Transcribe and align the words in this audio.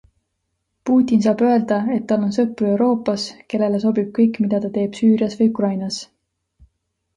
Putin 0.89 1.19
saab 1.25 1.43
öelda, 1.49 1.77
et 1.97 2.07
tal 2.13 2.23
on 2.29 2.33
sõpru 2.39 2.71
Euroopas, 2.71 3.27
kellele 3.55 3.83
sobib 3.85 4.11
kõik, 4.21 4.41
mida 4.47 4.63
ta 4.67 4.75
teeb 4.81 4.99
Süürias 5.03 5.39
või 5.43 5.53
Ukrainas. 5.55 6.03